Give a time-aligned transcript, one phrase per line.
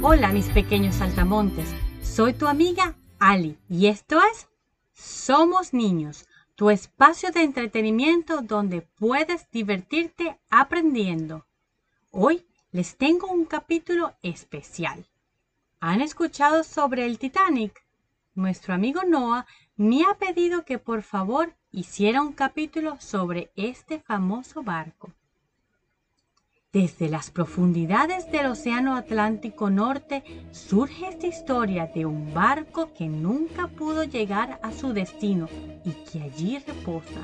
[0.00, 1.68] Hola mis pequeños saltamontes,
[2.00, 4.48] soy tu amiga Ali y esto es
[4.92, 11.46] Somos Niños, tu espacio de entretenimiento donde puedes divertirte aprendiendo.
[12.12, 15.04] Hoy les tengo un capítulo especial.
[15.80, 17.84] ¿Han escuchado sobre el Titanic?
[18.36, 19.46] Nuestro amigo Noah
[19.76, 25.12] me ha pedido que por favor hiciera un capítulo sobre este famoso barco.
[26.74, 33.68] Desde las profundidades del Océano Atlántico Norte surge esta historia de un barco que nunca
[33.68, 35.48] pudo llegar a su destino
[35.86, 37.22] y que allí reposa.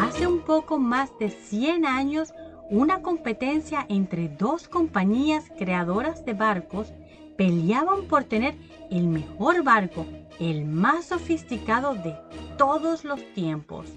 [0.00, 2.32] Hace un poco más de 100 años,
[2.70, 6.94] una competencia entre dos compañías creadoras de barcos
[7.36, 8.54] peleaban por tener
[8.90, 10.06] el mejor barco,
[10.40, 12.16] el más sofisticado de
[12.56, 13.92] todos los tiempos.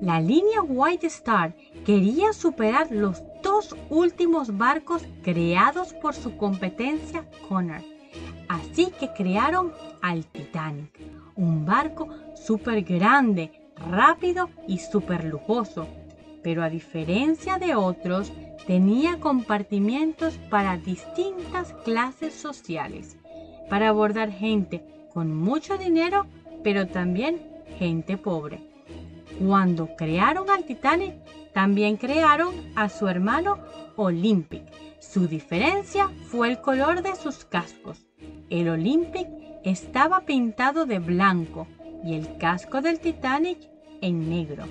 [0.00, 7.82] La línea White Star quería superar los dos últimos barcos creados por su competencia Connor.
[8.48, 10.92] Así que crearon al Titanic,
[11.34, 13.50] un barco súper grande,
[13.90, 15.88] rápido y súper lujoso.
[16.44, 18.32] Pero a diferencia de otros,
[18.68, 23.16] tenía compartimientos para distintas clases sociales,
[23.68, 26.26] para abordar gente con mucho dinero,
[26.62, 27.40] pero también
[27.80, 28.67] gente pobre.
[29.38, 31.14] Cuando crearon al Titanic,
[31.52, 33.58] también crearon a su hermano
[33.96, 34.62] Olympic.
[34.98, 38.04] Su diferencia fue el color de sus cascos.
[38.50, 39.28] El Olympic
[39.64, 41.68] estaba pintado de blanco
[42.04, 43.58] y el casco del Titanic
[44.00, 44.64] en negro.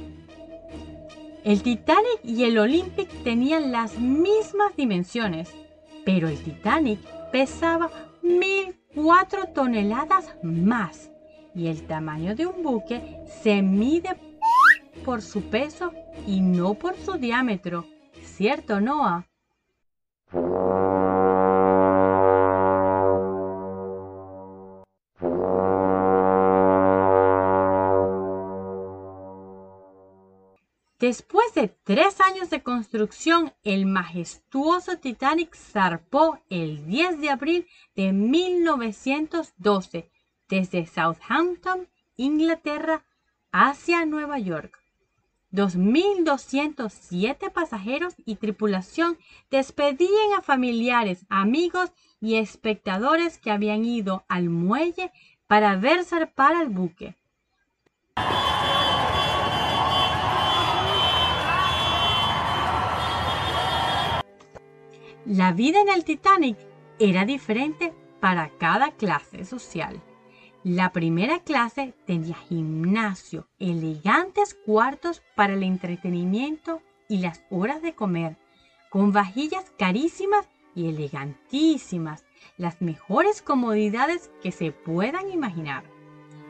[1.45, 5.49] El Titanic y el Olympic tenían las mismas dimensiones,
[6.05, 6.99] pero el Titanic
[7.31, 7.89] pesaba
[8.21, 11.09] 1004 toneladas más
[11.55, 14.15] y el tamaño de un buque se mide
[15.03, 15.93] por su peso
[16.25, 17.85] y no por su diámetro.
[18.23, 19.27] ¿Cierto, Noah?
[30.99, 38.13] Después de tres años de construcción, el majestuoso Titanic zarpó el 10 de abril de
[38.13, 40.11] 1912
[40.49, 43.05] desde Southampton, Inglaterra,
[43.51, 44.86] hacia Nueva York.
[45.51, 49.17] 2.207 pasajeros y tripulación
[49.49, 55.11] despedían a familiares, amigos y espectadores que habían ido al muelle
[55.47, 57.15] para ver zarpar al buque.
[65.25, 66.57] La vida en el Titanic
[66.99, 70.01] era diferente para cada clase social.
[70.63, 78.37] La primera clase tenía gimnasio, elegantes cuartos para el entretenimiento y las horas de comer,
[78.89, 82.25] con vajillas carísimas y elegantísimas,
[82.57, 85.83] las mejores comodidades que se puedan imaginar.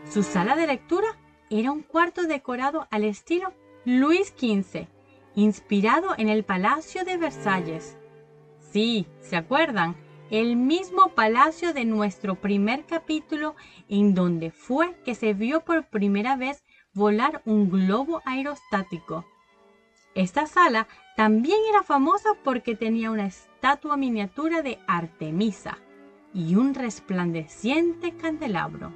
[0.09, 1.07] Su sala de lectura
[1.49, 3.53] era un cuarto decorado al estilo
[3.85, 4.87] Luis XV,
[5.35, 7.97] inspirado en el Palacio de Versalles.
[8.71, 9.95] Sí, ¿se acuerdan?
[10.29, 13.55] El mismo palacio de nuestro primer capítulo
[13.87, 19.25] en donde fue que se vio por primera vez volar un globo aerostático.
[20.15, 25.77] Esta sala también era famosa porque tenía una estatua miniatura de Artemisa
[26.33, 28.91] y un resplandeciente candelabro.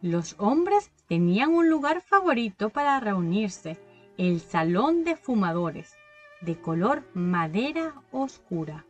[0.00, 3.78] Los hombres tenían un lugar favorito para reunirse,
[4.16, 5.94] el salón de fumadores,
[6.40, 8.86] de color madera oscura.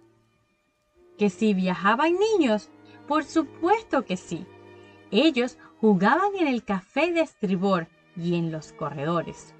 [1.18, 2.68] ¿Que si viajaban niños?
[3.08, 4.46] Por supuesto que sí.
[5.10, 9.54] Ellos jugaban en el café de estribor y en los corredores.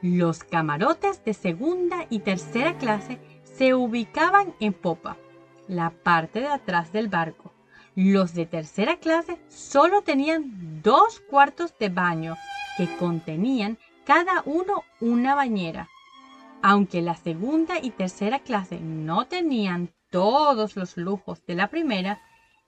[0.00, 5.16] Los camarotes de segunda y tercera clase se ubicaban en popa,
[5.66, 7.52] la parte de atrás del barco.
[7.96, 12.36] Los de tercera clase solo tenían dos cuartos de baño
[12.76, 13.76] que contenían
[14.08, 15.90] cada uno una bañera.
[16.62, 22.22] Aunque la segunda y tercera clase no tenían todos los lujos de la primera,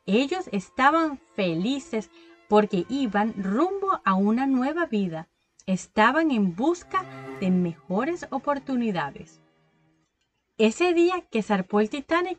[0.05, 2.11] ellos estaban felices
[2.47, 5.29] porque iban rumbo a una nueva vida.
[5.65, 7.07] Estaban en busca
[7.41, 9.41] de mejores oportunidades.
[10.59, 12.39] Ese día que zarpó el Titanic,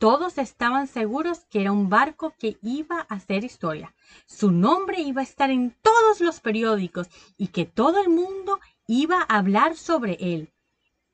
[0.00, 3.94] todos estaban seguros que era un barco que iba a hacer historia.
[4.24, 9.18] Su nombre iba a estar en todos los periódicos y que todo el mundo iba
[9.20, 10.54] a hablar sobre él.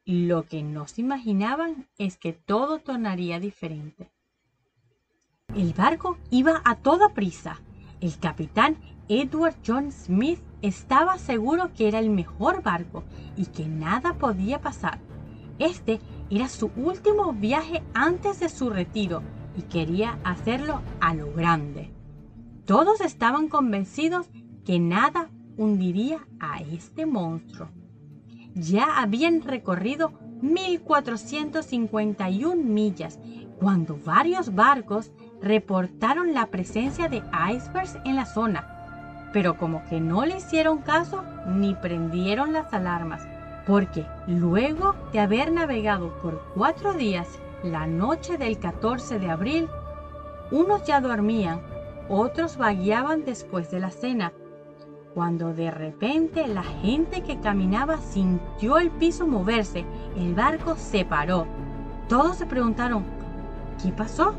[0.05, 4.13] Lo que no se imaginaban es que todo tornaría diferente.
[5.57, 7.61] El barco iba a toda prisa.
[8.01, 8.77] El capitán
[9.09, 13.03] Edward John Smith estaba seguro que era el mejor barco
[13.37, 15.01] y que nada podía pasar.
[15.59, 15.99] Este
[16.31, 19.23] era su último viaje antes de su retiro
[19.57, 21.93] y quería hacerlo a lo grande.
[22.65, 24.29] Todos estaban convencidos
[24.65, 27.69] que nada hundiría a este monstruo.
[28.55, 30.13] Ya habían recorrido
[30.43, 33.21] 1451 millas
[33.59, 37.23] cuando varios barcos reportaron la presencia de
[37.53, 43.29] icebergs en la zona, pero como que no le hicieron caso ni prendieron las alarmas,
[43.67, 47.27] porque luego de haber navegado por cuatro días,
[47.63, 49.69] la noche del 14 de abril,
[50.51, 51.61] unos ya dormían,
[52.09, 54.33] otros vagueaban después de la cena,
[55.15, 59.85] cuando de repente la gente que caminaba sintió el piso moverse,
[60.17, 61.47] el barco se paró.
[62.09, 63.03] Todos se preguntaron,
[63.83, 64.35] ¿qué pasó?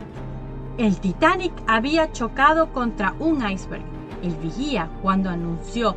[0.78, 3.84] El Titanic había chocado contra un iceberg.
[4.22, 5.96] El vigía, cuando anunció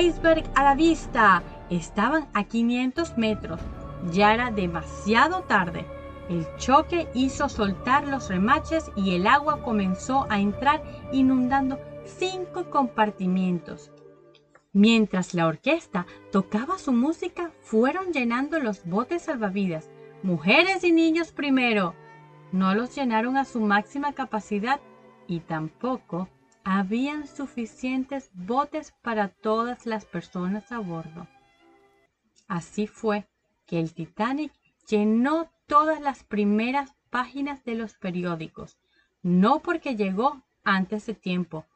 [0.00, 3.60] iceberg a la vista, estaban a 500 metros.
[4.12, 5.86] Ya era demasiado tarde.
[6.28, 10.82] El choque hizo soltar los remaches y el agua comenzó a entrar
[11.12, 13.92] inundando cinco compartimientos.
[14.72, 19.88] Mientras la orquesta tocaba su música, fueron llenando los botes salvavidas.
[20.22, 21.94] Mujeres y niños primero.
[22.52, 24.80] No los llenaron a su máxima capacidad
[25.26, 26.28] y tampoco
[26.64, 31.26] habían suficientes botes para todas las personas a bordo.
[32.48, 33.26] Así fue
[33.66, 34.52] que el Titanic
[34.88, 38.78] llenó todas las primeras páginas de los periódicos,
[39.22, 41.66] no porque llegó antes de tiempo,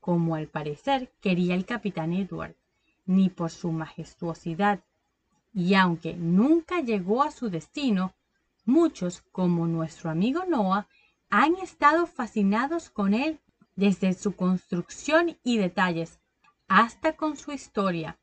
[0.00, 2.56] como al parecer quería el capitán Edward,
[3.06, 4.80] ni por su majestuosidad.
[5.52, 8.14] Y aunque nunca llegó a su destino,
[8.64, 10.88] muchos, como nuestro amigo Noah,
[11.30, 13.40] han estado fascinados con él
[13.76, 16.20] desde su construcción y detalles
[16.68, 18.18] hasta con su historia.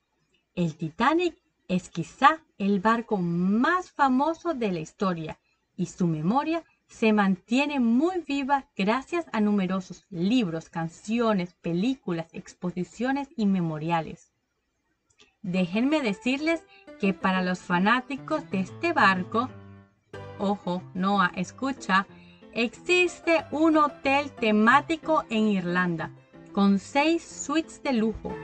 [0.56, 1.41] El Titanic
[1.72, 5.40] es quizá el barco más famoso de la historia
[5.78, 13.46] y su memoria se mantiene muy viva gracias a numerosos libros, canciones, películas, exposiciones y
[13.46, 14.34] memoriales.
[15.44, 16.62] Déjenme decirles
[17.00, 19.50] que para los fanáticos de este barco,
[20.40, 22.06] ojo, Noah, escucha,
[22.52, 26.12] existe un hotel temático en Irlanda
[26.52, 28.36] con seis suites de lujo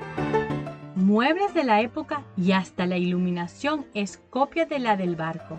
[1.07, 5.57] muebles de la época y hasta la iluminación es copia de la del barco.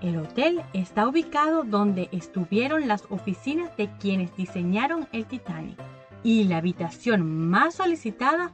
[0.00, 5.76] El hotel está ubicado donde estuvieron las oficinas de quienes diseñaron el Titanic
[6.22, 8.52] y la habitación más solicitada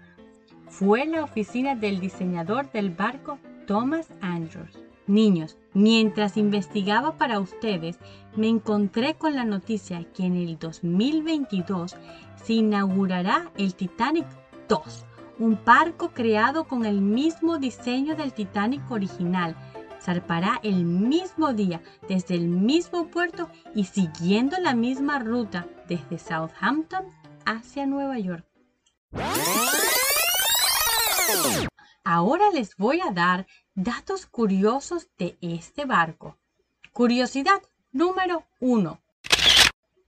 [0.67, 4.79] fue la oficina del diseñador del barco Thomas Andrews.
[5.07, 7.99] Niños, mientras investigaba para ustedes,
[8.35, 11.99] me encontré con la noticia que en el 2022
[12.43, 14.25] se inaugurará el Titanic
[14.69, 15.05] 2
[15.41, 19.57] un barco creado con el mismo diseño del Titanic original.
[20.01, 27.07] Zarpará el mismo día desde el mismo puerto y siguiendo la misma ruta desde Southampton
[27.47, 28.47] hacia Nueva York.
[32.05, 36.37] Ahora les voy a dar datos curiosos de este barco.
[36.93, 39.01] Curiosidad número 1.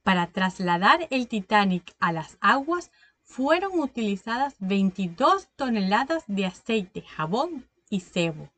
[0.03, 2.91] Para trasladar el Titanic a las aguas
[3.33, 8.51] fueron utilizadas 22 toneladas de aceite, jabón y cebo.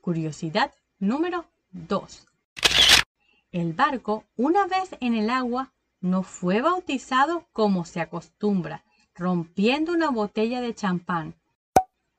[0.00, 2.26] Curiosidad número 2.
[3.52, 8.82] El barco, una vez en el agua, no fue bautizado como se acostumbra,
[9.14, 11.36] rompiendo una botella de champán,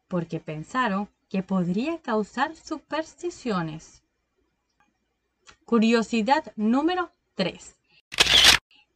[0.08, 4.02] porque pensaron que podría causar supersticiones.
[5.66, 7.76] Curiosidad número 3.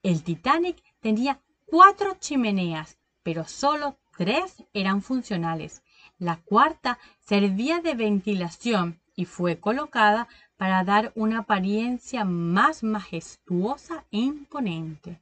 [0.02, 5.84] El Titanic tenía cuatro chimeneas, pero solo tres eran funcionales.
[6.18, 14.20] La cuarta servía de ventilación y fue colocada para dar una apariencia más majestuosa e
[14.20, 15.20] imponente.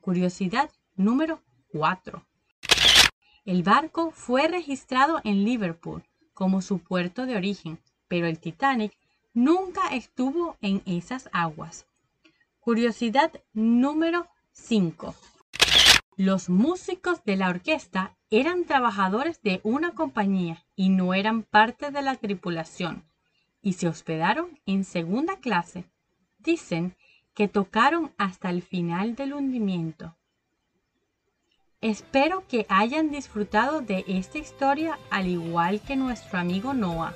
[0.00, 1.40] Curiosidad número
[1.72, 2.24] 4.
[3.44, 6.02] El barco fue registrado en Liverpool
[6.34, 8.92] como su puerto de origen, pero el Titanic
[9.34, 11.86] nunca estuvo en esas aguas.
[12.60, 15.14] Curiosidad número 5.
[16.22, 22.02] Los músicos de la orquesta eran trabajadores de una compañía y no eran parte de
[22.02, 23.06] la tripulación,
[23.62, 25.86] y se hospedaron en segunda clase.
[26.38, 26.94] Dicen
[27.32, 30.14] que tocaron hasta el final del hundimiento.
[31.80, 37.14] Espero que hayan disfrutado de esta historia al igual que nuestro amigo Noah.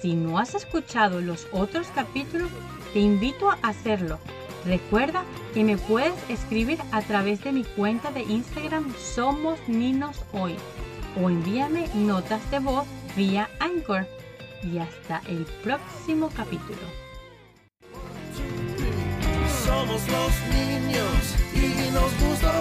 [0.00, 2.52] Si no has escuchado los otros capítulos,
[2.92, 4.20] te invito a hacerlo
[4.64, 5.24] Recuerda
[5.54, 10.54] que me puedes escribir a través de mi cuenta de Instagram Somos Ninos Hoy
[11.20, 12.86] o envíame notas de voz
[13.16, 14.06] vía Anchor.
[14.62, 16.78] Y hasta el próximo capítulo.
[19.64, 22.52] Somos los niños y nos gusta